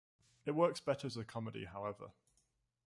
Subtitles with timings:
[0.47, 2.09] It works better as a comedy however.